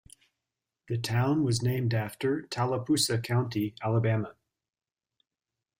The 0.87 0.97
town 0.97 1.43
was 1.43 1.61
named 1.61 1.93
after 1.93 2.41
Tallapoosa 2.41 3.19
County, 3.19 3.75
Alabama. 3.83 4.33